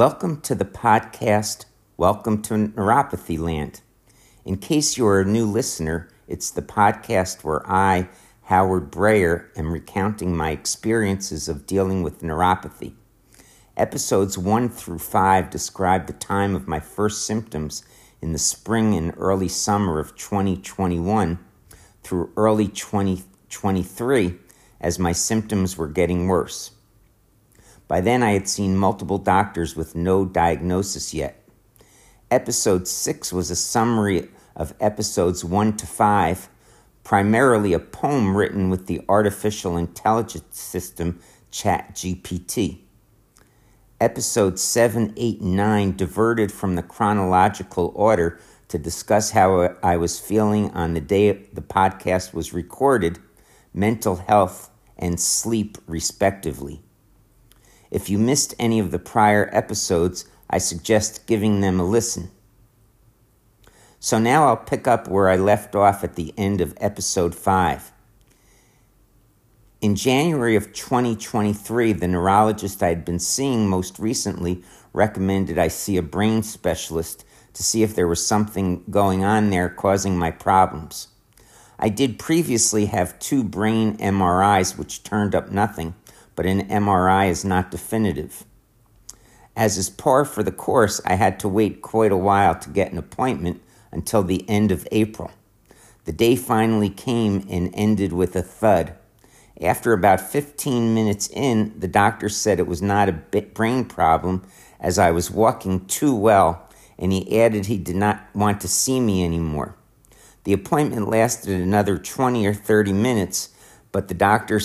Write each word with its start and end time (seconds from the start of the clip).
Welcome 0.00 0.40
to 0.40 0.54
the 0.54 0.64
podcast. 0.64 1.66
Welcome 1.98 2.40
to 2.44 2.54
Neuropathy 2.54 3.38
Land. 3.38 3.82
In 4.46 4.56
case 4.56 4.96
you 4.96 5.06
are 5.06 5.20
a 5.20 5.26
new 5.26 5.44
listener, 5.44 6.08
it's 6.26 6.50
the 6.50 6.62
podcast 6.62 7.44
where 7.44 7.70
I, 7.70 8.08
Howard 8.44 8.90
Breyer, 8.90 9.48
am 9.58 9.70
recounting 9.70 10.34
my 10.34 10.52
experiences 10.52 11.50
of 11.50 11.66
dealing 11.66 12.02
with 12.02 12.22
neuropathy. 12.22 12.94
Episodes 13.76 14.38
1 14.38 14.70
through 14.70 15.00
5 15.00 15.50
describe 15.50 16.06
the 16.06 16.14
time 16.14 16.56
of 16.56 16.66
my 16.66 16.80
first 16.80 17.26
symptoms 17.26 17.84
in 18.22 18.32
the 18.32 18.38
spring 18.38 18.94
and 18.94 19.12
early 19.18 19.48
summer 19.48 19.98
of 19.98 20.16
2021 20.16 21.38
through 22.02 22.32
early 22.38 22.68
2023 22.68 24.38
as 24.80 24.98
my 24.98 25.12
symptoms 25.12 25.76
were 25.76 25.88
getting 25.88 26.26
worse. 26.26 26.70
By 27.90 28.00
then, 28.00 28.22
I 28.22 28.30
had 28.30 28.48
seen 28.48 28.76
multiple 28.76 29.18
doctors 29.18 29.74
with 29.74 29.96
no 29.96 30.24
diagnosis 30.24 31.12
yet. 31.12 31.44
Episode 32.30 32.86
6 32.86 33.32
was 33.32 33.50
a 33.50 33.56
summary 33.56 34.28
of 34.54 34.74
episodes 34.78 35.44
1 35.44 35.76
to 35.78 35.88
5, 35.88 36.48
primarily 37.02 37.72
a 37.72 37.80
poem 37.80 38.36
written 38.36 38.70
with 38.70 38.86
the 38.86 39.02
artificial 39.08 39.76
intelligence 39.76 40.60
system 40.60 41.18
ChatGPT. 41.50 42.78
Episodes 44.00 44.62
7, 44.62 45.12
8, 45.16 45.40
and 45.40 45.56
9 45.56 45.96
diverted 45.96 46.52
from 46.52 46.76
the 46.76 46.84
chronological 46.84 47.90
order 47.96 48.38
to 48.68 48.78
discuss 48.78 49.32
how 49.32 49.74
I 49.82 49.96
was 49.96 50.20
feeling 50.20 50.70
on 50.70 50.94
the 50.94 51.00
day 51.00 51.32
the 51.32 51.60
podcast 51.60 52.32
was 52.34 52.52
recorded, 52.52 53.18
mental 53.74 54.14
health, 54.14 54.70
and 54.96 55.18
sleep, 55.18 55.76
respectively. 55.88 56.84
If 57.90 58.08
you 58.08 58.18
missed 58.18 58.54
any 58.58 58.78
of 58.78 58.90
the 58.90 58.98
prior 58.98 59.50
episodes, 59.52 60.24
I 60.48 60.58
suggest 60.58 61.26
giving 61.26 61.60
them 61.60 61.80
a 61.80 61.84
listen. 61.84 62.30
So 63.98 64.18
now 64.18 64.46
I'll 64.46 64.56
pick 64.56 64.86
up 64.86 65.08
where 65.08 65.28
I 65.28 65.36
left 65.36 65.74
off 65.74 66.02
at 66.04 66.14
the 66.14 66.32
end 66.36 66.60
of 66.60 66.74
episode 66.80 67.34
5. 67.34 67.92
In 69.80 69.96
January 69.96 70.56
of 70.56 70.72
2023, 70.72 71.94
the 71.94 72.08
neurologist 72.08 72.82
I 72.82 72.88
had 72.88 73.04
been 73.04 73.18
seeing 73.18 73.68
most 73.68 73.98
recently 73.98 74.62
recommended 74.92 75.58
I 75.58 75.68
see 75.68 75.96
a 75.96 76.02
brain 76.02 76.42
specialist 76.42 77.24
to 77.54 77.62
see 77.62 77.82
if 77.82 77.94
there 77.94 78.08
was 78.08 78.24
something 78.24 78.84
going 78.90 79.24
on 79.24 79.50
there 79.50 79.68
causing 79.68 80.18
my 80.18 80.30
problems. 80.30 81.08
I 81.78 81.88
did 81.88 82.18
previously 82.18 82.86
have 82.86 83.18
two 83.18 83.42
brain 83.42 83.96
MRIs 83.96 84.76
which 84.76 85.02
turned 85.02 85.34
up 85.34 85.50
nothing, 85.50 85.94
but 86.40 86.46
an 86.46 86.66
MRI 86.68 87.28
is 87.28 87.44
not 87.44 87.70
definitive. 87.70 88.46
As 89.54 89.76
is 89.76 89.90
par 89.90 90.24
for 90.24 90.42
the 90.42 90.50
course, 90.50 90.98
I 91.04 91.16
had 91.16 91.38
to 91.40 91.48
wait 91.50 91.82
quite 91.82 92.12
a 92.12 92.16
while 92.16 92.54
to 92.60 92.70
get 92.70 92.92
an 92.92 92.96
appointment 92.96 93.60
until 93.92 94.22
the 94.22 94.48
end 94.48 94.72
of 94.72 94.88
April. 94.90 95.30
The 96.06 96.12
day 96.12 96.36
finally 96.36 96.88
came 96.88 97.46
and 97.50 97.70
ended 97.74 98.14
with 98.14 98.34
a 98.36 98.40
thud. 98.40 98.94
After 99.60 99.92
about 99.92 100.22
15 100.22 100.94
minutes 100.94 101.28
in, 101.28 101.78
the 101.78 101.86
doctor 101.86 102.30
said 102.30 102.58
it 102.58 102.66
was 102.66 102.80
not 102.80 103.10
a 103.10 103.42
brain 103.42 103.84
problem 103.84 104.42
as 104.80 104.98
I 104.98 105.10
was 105.10 105.30
walking 105.30 105.84
too 105.84 106.14
well, 106.14 106.66
and 106.98 107.12
he 107.12 107.38
added 107.38 107.66
he 107.66 107.76
did 107.76 107.96
not 107.96 108.24
want 108.34 108.62
to 108.62 108.68
see 108.68 108.98
me 108.98 109.26
anymore. 109.26 109.76
The 110.44 110.54
appointment 110.54 111.06
lasted 111.06 111.60
another 111.60 111.98
20 111.98 112.46
or 112.46 112.54
30 112.54 112.94
minutes, 112.94 113.50
but 113.92 114.08
the 114.08 114.14
doctor 114.14 114.58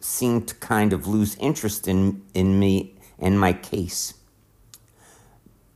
seemed 0.00 0.48
to 0.48 0.54
kind 0.56 0.92
of 0.92 1.06
lose 1.06 1.36
interest 1.36 1.88
in, 1.88 2.22
in 2.34 2.58
me 2.58 2.94
and 3.18 3.38
my 3.38 3.52
case. 3.52 4.14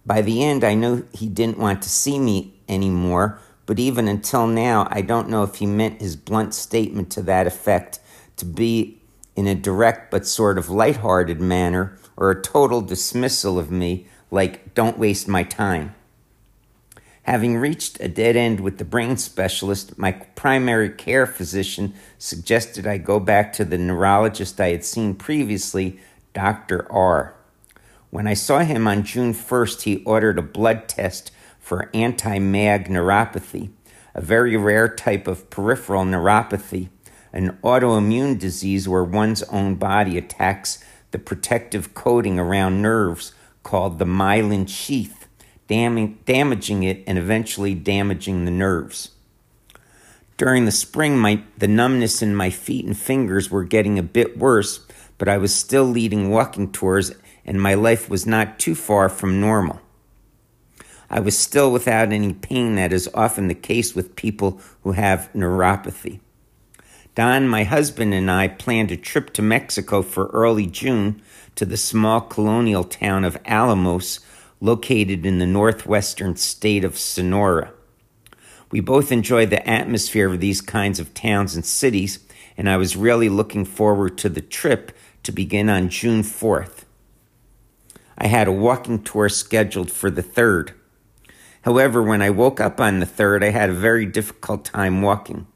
By 0.05 0.23
the 0.23 0.43
end, 0.43 0.65
I 0.65 0.75
knew 0.75 1.07
he 1.13 1.29
didn't 1.29 1.59
want 1.59 1.83
to 1.83 1.89
see 1.89 2.19
me 2.19 2.55
anymore, 2.69 3.41
but 3.67 3.79
even 3.79 4.09
until 4.09 4.47
now, 4.47 4.89
I 4.91 5.01
don't 5.01 5.29
know 5.29 5.43
if 5.45 5.57
he 5.57 5.67
meant 5.67 6.01
his 6.01 6.17
blunt 6.17 6.55
statement 6.55 7.11
to 7.13 7.23
that 7.23 7.47
effect 7.47 8.01
to 8.37 8.45
be 8.45 9.01
in 9.37 9.47
a 9.47 9.55
direct 9.55 10.11
but 10.11 10.27
sort 10.27 10.59
of 10.59 10.69
light-hearted 10.69 11.41
manner 11.41 11.97
or 12.17 12.31
a 12.31 12.43
total 12.43 12.81
dismissal 12.81 13.59
of 13.59 13.71
me, 13.71 14.07
like, 14.31 14.75
don't 14.75 14.99
waste 14.99 15.29
my 15.29 15.43
time. 15.43 15.95
Having 17.25 17.59
reached 17.59 18.01
a 18.01 18.09
dead 18.09 18.35
end 18.35 18.61
with 18.61 18.79
the 18.79 18.85
brain 18.85 19.17
specialist, 19.17 19.97
my 19.97 20.13
primary 20.13 20.91
care 20.91 21.27
physician 21.27 21.95
suggested 22.19 22.87
I 22.87 22.99
go 22.99 23.21
back 23.21 23.53
to 23.55 23.65
the 23.65 23.79
neurologist 23.79 24.61
I 24.61 24.71
had 24.71 24.85
seen 24.85 25.15
previously, 25.15 26.01
Dr. 26.35 26.91
R. 26.91 27.35
When 28.11 28.27
I 28.27 28.35
saw 28.35 28.59
him 28.59 28.89
on 28.89 29.05
June 29.05 29.33
1st, 29.35 29.83
he 29.83 30.05
ordered 30.05 30.39
a 30.39 30.43
blood 30.43 30.89
test 30.89 31.31
for 31.61 31.91
anti 31.95 32.41
MAG 32.41 32.89
neuropathy, 32.89 33.71
a 34.15 34.21
very 34.21 34.57
rare 34.57 34.89
type 34.89 35.29
of 35.29 35.49
peripheral 35.49 36.05
neuropathy, 36.05 36.89
an 37.33 37.57
autoimmune 37.63 38.39
disease 38.39 38.89
where 38.89 39.05
one's 39.05 39.45
own 39.45 39.77
body 39.77 40.19
attacks 40.19 40.85
the 41.13 41.19
protective 41.19 41.95
coating 41.95 42.39
around 42.39 42.83
nerves 42.83 43.33
called 43.63 43.99
the 43.99 44.05
myelin 44.05 44.69
sheath, 44.69 45.22
damaging 45.69 46.83
it 46.83 47.03
and 47.07 47.19
eventually 47.19 47.75
damaging 47.75 48.45
the 48.45 48.51
nerves. 48.51 49.11
During 50.37 50.65
the 50.65 50.73
spring, 50.73 51.19
my, 51.19 51.43
the 51.59 51.69
numbness 51.69 52.23
in 52.23 52.35
my 52.35 52.51
feet 52.51 52.85
and 52.85 52.97
fingers 52.97 53.51
were 53.51 53.65
getting 53.65 53.99
a 53.99 54.03
bit 54.03 54.39
worse, 54.39 54.81
but 55.19 55.29
I 55.29 55.39
was 55.39 55.55
still 55.55 55.85
leading 55.85 56.31
walking 56.31 56.73
tours 56.73 57.13
and 57.45 57.61
my 57.61 57.75
life 57.75 58.09
was 58.09 58.27
not 58.27 58.59
too 58.59 58.75
far 58.75 59.09
from 59.09 59.41
normal. 59.41 59.81
I 61.11 61.21
was 61.21 61.37
still 61.37 61.71
without 61.71 62.13
any 62.13 62.33
pain, 62.33 62.77
that 62.77 62.93
is 62.93 63.09
often 63.13 63.49
the 63.49 63.55
case 63.55 63.95
with 63.95 64.17
people 64.17 64.61
who 64.83 64.93
have 64.93 65.31
neuropathy. 65.35 66.21
Don, 67.15 67.47
my 67.47 67.65
husband, 67.65 68.15
and 68.15 68.31
I 68.31 68.49
planned 68.49 68.91
a 68.91 68.97
trip 68.97 69.35
to 69.35 69.43
Mexico 69.43 70.01
for 70.01 70.29
early 70.29 70.67
June 70.67 71.21
to 71.57 71.67
the 71.67 71.77
small 71.77 72.23
colonial 72.23 72.85
town 72.85 73.25
of 73.25 73.37
Alamos, 73.45 74.21
located 74.63 75.27
in 75.27 75.39
the 75.39 75.47
northwestern 75.47 76.37
state 76.37 76.85
of 76.85 76.97
Sonora. 76.97 77.73
We 78.71 78.79
both 78.79 79.11
enjoy 79.11 79.45
the 79.45 79.69
atmosphere 79.69 80.33
of 80.33 80.39
these 80.39 80.61
kinds 80.61 81.01
of 81.01 81.13
towns 81.13 81.57
and 81.57 81.67
cities, 81.67 82.21
and 82.57 82.71
I 82.71 82.77
was 82.77 82.97
really 82.97 83.29
looking 83.29 83.65
forward 83.65 84.17
to 84.19 84.29
the 84.29 84.41
trip 84.41 84.93
to 85.25 85.33
begin 85.33 85.69
on 85.69 85.89
June 85.89 86.23
4th. 86.23 86.85
I 88.17 88.29
had 88.29 88.47
a 88.47 88.53
walking 88.53 89.03
tour 89.03 89.29
scheduled 89.29 89.91
for 89.91 90.13
the 90.13 90.23
3rd. 90.23 90.71
However, 91.63 92.01
when 92.01 92.23
I 92.23 92.31
woke 92.31 92.61
up 92.61 92.81
on 92.81 93.01
the 93.01 93.07
3rd, 93.07 93.43
I 93.43 93.51
had 93.51 93.69
a 93.69 93.75
very 93.75 94.07
difficult 94.07 94.65
time 94.65 95.03
walking. 95.03 95.49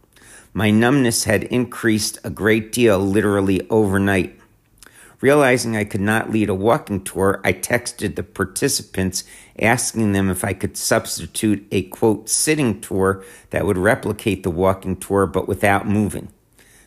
My 0.53 0.73
numbness 0.73 1.25
had 1.25 1.45
increased 1.45 2.19
a 2.25 2.31
great 2.31 2.73
deal 2.73 2.99
literally 2.99 3.69
overnight. 3.71 4.41
Realizing 5.21 5.77
I 5.77 5.85
could 5.85 6.03
not 6.03 6.31
lead 6.31 6.51
a 6.51 6.55
walking 6.55 7.03
tour, 7.03 7.41
I 7.43 7.55
texted 7.55 8.17
the 8.17 8.23
participants 8.23 9.25
asking 9.59 10.13
them 10.13 10.29
if 10.29 10.45
I 10.45 10.53
could 10.53 10.77
substitute 10.77 11.67
a 11.73 11.85
quote 11.85 12.29
sitting 12.29 12.81
tour 12.83 13.25
that 13.51 13.65
would 13.65 13.79
replicate 13.79 14.43
the 14.43 14.51
walking 14.51 14.97
tour 14.97 15.27
but 15.27 15.49
without 15.49 15.89
moving. 15.89 16.29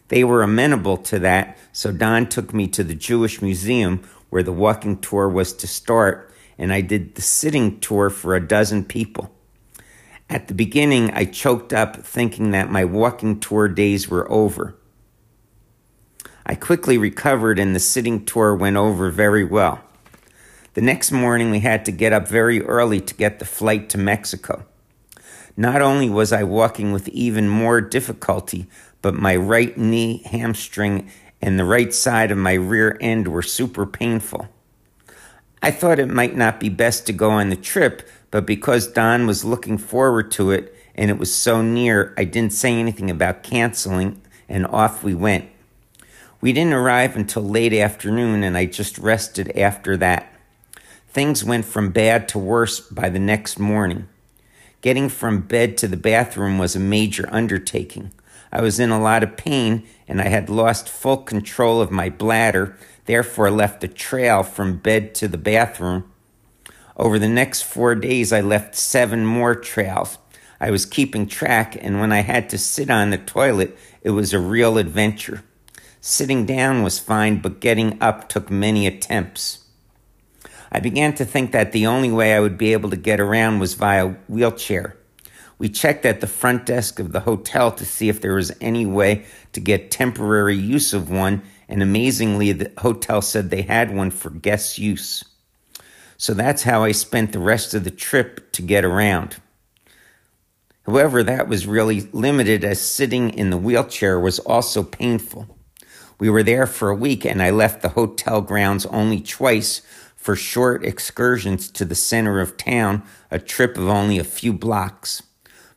They 0.10 0.24
were 0.24 0.44
amenable 0.44 0.98
to 0.98 1.20
that, 1.20 1.58
so 1.72 1.92
Don 1.92 2.28
took 2.28 2.54
me 2.54 2.68
to 2.68 2.84
the 2.84 2.96
Jewish 2.96 3.42
Museum 3.42 4.02
where 4.30 4.44
the 4.44 4.54
walking 4.54 5.00
tour 5.00 5.28
was 5.28 5.54
to 5.54 5.68
start, 5.68 6.32
and 6.58 6.72
I 6.72 6.82
did 6.82 7.16
the 7.16 7.22
sitting 7.24 7.80
tour 7.80 8.12
for 8.12 8.36
a 8.36 8.48
dozen 8.48 8.86
people. 8.86 9.34
At 10.30 10.48
the 10.48 10.54
beginning, 10.54 11.10
I 11.12 11.26
choked 11.26 11.74
up 11.74 11.96
thinking 12.06 12.52
that 12.52 12.70
my 12.70 12.86
walking 12.86 13.40
tour 13.40 13.68
days 13.68 14.08
were 14.08 14.32
over. 14.32 14.76
I 16.50 16.56
quickly 16.56 16.98
recovered, 16.98 17.60
and 17.60 17.76
the 17.76 17.80
sitting 17.80 18.26
tour 18.26 18.56
went 18.56 18.76
over 18.76 19.12
very 19.12 19.44
well. 19.44 19.82
The 20.74 20.82
next 20.82 21.12
morning, 21.12 21.52
we 21.52 21.60
had 21.60 21.86
to 21.86 21.92
get 21.92 22.12
up 22.12 22.28
very 22.28 22.64
early 22.64 23.00
to 23.02 23.14
get 23.14 23.38
the 23.38 23.46
flight 23.46 23.88
to 23.90 24.00
Mexico. 24.00 24.66
Not 25.56 25.84
only 25.84 26.10
was 26.10 26.34
I 26.34 26.42
walking 26.42 26.92
with 26.92 27.08
even 27.10 27.48
more 27.48 27.82
difficulty, 27.82 28.66
but 29.04 29.14
my 29.14 29.36
right 29.36 29.78
knee, 29.78 30.24
hamstring, 30.26 31.12
and 31.40 31.60
the 31.60 31.66
right 31.66 31.94
side 31.94 32.32
of 32.32 32.40
my 32.40 32.54
rear 32.54 32.98
end 33.00 33.28
were 33.28 33.44
super 33.44 33.86
painful. 33.86 34.50
I 35.62 35.70
thought 35.70 36.00
it 36.00 36.10
might 36.10 36.36
not 36.36 36.60
be 36.60 36.70
best 36.70 37.06
to 37.06 37.14
go 37.14 37.30
on 37.30 37.52
the 37.52 37.56
trip, 37.58 38.10
but 38.32 38.48
because 38.48 38.88
Don 38.88 39.28
was 39.28 39.46
looking 39.46 39.78
forward 39.78 40.32
to 40.32 40.50
it 40.50 40.76
and 40.96 41.12
it 41.12 41.20
was 41.20 41.32
so 41.32 41.62
near, 41.62 42.12
I 42.18 42.24
didn't 42.24 42.54
say 42.54 42.74
anything 42.74 43.12
about 43.12 43.44
canceling, 43.44 44.20
and 44.50 44.66
off 44.66 45.04
we 45.04 45.14
went. 45.14 45.48
We 46.42 46.54
didn't 46.54 46.74
arrive 46.74 47.18
until 47.18 47.44
late 47.44 47.74
afternoon, 47.74 48.44
and 48.44 48.58
I 48.58 48.66
just 48.66 48.98
rested 48.98 49.58
after 49.58 49.98
that. 49.98 50.34
Things 51.10 51.44
went 51.44 51.66
from 51.66 51.92
bad 51.92 52.30
to 52.30 52.40
worse 52.40 52.80
by 52.80 53.10
the 53.10 53.20
next 53.20 53.60
morning. 53.60 54.08
Getting 54.82 55.10
from 55.10 55.42
bed 55.42 55.78
to 55.80 55.88
the 55.88 55.98
bathroom 55.98 56.58
was 56.58 56.76
a 56.76 56.80
major 56.80 57.28
undertaking. 57.30 58.12
I 58.52 58.62
was 58.62 58.80
in 58.80 58.90
a 58.90 59.02
lot 59.02 59.24
of 59.24 59.36
pain 59.36 59.86
and 60.08 60.22
I 60.22 60.30
had 60.30 60.50
lost 60.50 60.88
full 60.88 61.18
control 61.18 61.82
of 61.82 61.92
my 61.92 62.10
bladder, 62.10 62.78
therefore 63.06 63.52
left 63.52 63.84
a 63.84 63.88
trail 63.90 64.44
from 64.44 64.78
bed 64.78 65.14
to 65.16 65.28
the 65.28 65.38
bathroom. 65.38 66.10
Over 66.96 67.20
the 67.20 67.28
next 67.28 67.64
four 67.64 67.96
days, 67.96 68.32
I 68.32 68.42
left 68.42 68.76
seven 68.76 69.26
more 69.26 69.56
trails. 69.56 70.18
I 70.60 70.72
was 70.72 70.86
keeping 70.86 71.28
track, 71.28 71.78
and 71.80 72.00
when 72.00 72.12
I 72.12 72.22
had 72.22 72.50
to 72.50 72.58
sit 72.58 72.90
on 72.90 73.10
the 73.10 73.18
toilet, 73.18 73.78
it 74.02 74.12
was 74.12 74.34
a 74.34 74.40
real 74.40 74.78
adventure. 74.78 75.44
Sitting 76.02 76.46
down 76.46 76.82
was 76.82 76.98
fine, 76.98 77.42
but 77.42 77.60
getting 77.60 78.02
up 78.02 78.30
took 78.30 78.50
many 78.50 78.88
attempts. 78.88 79.66
I 80.72 80.80
began 80.80 81.14
to 81.16 81.26
think 81.26 81.52
that 81.52 81.72
the 81.72 81.88
only 81.88 82.12
way 82.12 82.34
I 82.34 82.40
would 82.40 82.58
be 82.58 82.72
able 82.72 82.90
to 82.92 82.96
get 82.96 83.20
around 83.20 83.60
was 83.60 83.74
via 83.74 84.16
wheelchair. 84.30 84.96
We 85.58 85.68
checked 85.68 86.06
at 86.06 86.22
the 86.22 86.28
front 86.28 86.66
desk 86.66 87.00
of 87.00 87.12
the 87.12 87.20
hotel 87.20 87.72
to 87.74 87.86
see 87.86 88.08
if 88.08 88.22
there 88.22 88.36
was 88.36 88.54
any 88.62 88.86
way 88.86 89.26
to 89.52 89.60
get 89.60 89.92
temporary 89.92 90.56
use 90.56 90.94
of 90.94 91.10
one, 91.10 91.42
and 91.68 91.84
amazingly, 91.84 92.54
the 92.54 92.72
hotel 92.78 93.22
said 93.22 93.50
they 93.50 93.64
had 93.64 93.94
one 93.94 94.10
for 94.10 94.30
guest 94.30 94.78
use. 94.78 95.26
So 96.16 96.34
that's 96.34 96.64
how 96.64 96.84
I 96.84 96.94
spent 96.94 97.34
the 97.34 97.40
rest 97.40 97.74
of 97.74 97.84
the 97.84 97.92
trip 97.92 98.54
to 98.54 98.62
get 98.62 98.86
around. 98.86 99.36
However, 100.86 101.24
that 101.24 101.50
was 101.50 101.68
really 101.68 102.02
limited 102.14 102.64
as 102.64 102.82
sitting 102.82 103.32
in 103.32 103.50
the 103.50 103.58
wheelchair 103.58 104.18
was 104.18 104.40
also 104.40 104.82
painful. 104.82 105.59
We 106.20 106.30
were 106.30 106.44
there 106.44 106.68
for 106.68 106.90
a 106.90 106.96
week 106.96 107.26
and 107.26 107.42
I 107.42 107.50
left 107.50 107.82
the 107.82 107.90
hotel 107.90 108.42
grounds 108.42 108.86
only 108.88 109.22
twice 109.22 109.82
for 110.16 110.36
short 110.36 110.86
excursions 110.86 111.72
to 111.72 111.86
the 111.86 111.96
center 111.96 112.42
of 112.42 112.58
town, 112.58 113.04
a 113.32 113.40
trip 113.40 113.78
of 113.78 113.88
only 113.88 114.20
a 114.20 114.26
few 114.26 114.52
blocks. 114.52 115.24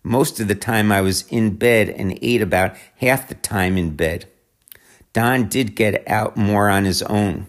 Most 0.02 0.40
of 0.40 0.48
the 0.48 0.56
time 0.56 0.90
I 0.90 1.00
was 1.00 1.22
in 1.28 1.54
bed 1.54 1.88
and 1.88 2.18
ate 2.20 2.42
about 2.42 2.76
half 2.96 3.28
the 3.28 3.36
time 3.36 3.78
in 3.78 3.94
bed. 3.94 4.26
Don 5.12 5.48
did 5.48 5.76
get 5.76 6.06
out 6.08 6.36
more 6.36 6.68
on 6.68 6.86
his 6.86 7.02
own. 7.02 7.46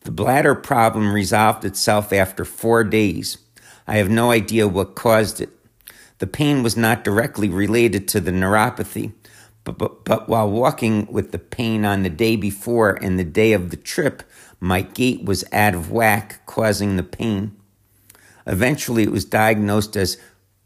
The 0.00 0.10
bladder 0.10 0.56
problem 0.56 1.12
resolved 1.12 1.64
itself 1.64 2.12
after 2.12 2.44
four 2.44 2.82
days. 2.82 3.38
I 3.86 3.96
have 3.98 4.10
no 4.10 4.32
idea 4.32 4.66
what 4.66 4.96
caused 4.96 5.40
it. 5.40 5.50
The 6.18 6.26
pain 6.26 6.64
was 6.64 6.76
not 6.76 7.04
directly 7.04 7.48
related 7.48 8.08
to 8.08 8.20
the 8.20 8.32
neuropathy, 8.32 9.12
but, 9.68 9.78
but, 9.78 10.04
but 10.04 10.28
while 10.28 10.50
walking 10.50 11.06
with 11.10 11.32
the 11.32 11.38
pain 11.38 11.84
on 11.84 12.02
the 12.02 12.10
day 12.10 12.36
before 12.36 12.94
and 13.02 13.18
the 13.18 13.24
day 13.24 13.52
of 13.52 13.70
the 13.70 13.76
trip, 13.76 14.22
my 14.60 14.80
gait 14.80 15.24
was 15.24 15.44
out 15.52 15.74
of 15.74 15.90
whack, 15.90 16.40
causing 16.46 16.96
the 16.96 17.02
pain. 17.02 17.54
Eventually, 18.46 19.02
it 19.02 19.12
was 19.12 19.24
diagnosed 19.26 19.96
as 19.96 20.16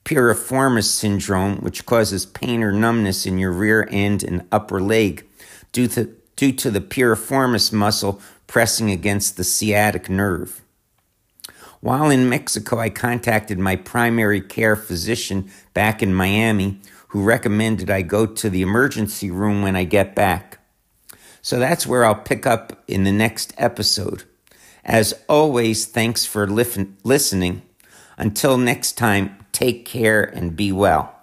piriformis 0.05 0.85
syndrome, 0.85 1.57
which 1.59 1.85
causes 1.85 2.27
pain 2.27 2.63
or 2.63 2.73
numbness 2.73 3.27
in 3.27 3.39
your 3.39 3.53
rear 3.53 3.89
end 3.91 4.23
and 4.23 4.47
upper 4.53 4.81
leg 4.81 5.27
due 5.73 5.89
to, 5.89 6.15
due 6.37 6.53
to 6.53 6.71
the 6.71 6.81
piriformis 6.81 7.73
muscle 7.73 8.21
pressing 8.47 8.91
against 8.91 9.37
the 9.37 9.45
sciatic 9.45 10.09
nerve. 10.09 10.62
While 11.83 12.11
in 12.11 12.29
Mexico, 12.29 12.79
I 12.79 12.91
contacted 12.91 13.59
my 13.59 13.75
primary 13.75 14.41
care 14.41 14.77
physician 14.77 15.51
back 15.75 16.01
in 16.01 16.15
Miami, 16.15 16.81
who 17.09 17.25
recommended 17.25 17.91
I 17.91 18.03
go 18.03 18.25
to 18.25 18.49
the 18.49 18.63
emergency 18.63 19.33
room 19.33 19.63
when 19.63 19.75
I 19.75 19.83
get 19.83 20.15
back. 20.15 20.59
So 21.43 21.59
that's 21.59 21.85
where 21.85 22.05
I'll 22.05 22.15
pick 22.15 22.47
up 22.47 22.85
in 22.87 23.03
the 23.03 23.11
next 23.11 23.53
episode. 23.59 24.23
As 24.85 25.13
always, 25.29 25.85
thanks 25.87 26.25
for 26.25 26.47
listening. 26.47 27.63
Until 28.17 28.59
next 28.59 28.93
time, 28.93 29.45
take 29.51 29.85
care 29.85 30.23
and 30.23 30.55
be 30.55 30.71
well. 30.71 31.22